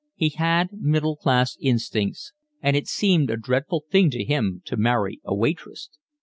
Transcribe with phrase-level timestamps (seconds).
[0.15, 5.21] He had middle class instincts, and it seemed a dreadful thing to him to marry
[5.23, 5.91] a waitress.